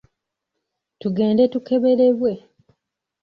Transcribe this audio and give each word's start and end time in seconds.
Tugende 0.99 1.43
tukeberebwe 1.53 2.31